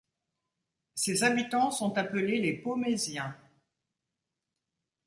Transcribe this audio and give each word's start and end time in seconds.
Ses 0.95 1.21
habitants 1.23 1.69
sont 1.69 1.95
appelés 1.95 2.39
les 2.41 2.53
Paumésiens. 2.53 3.37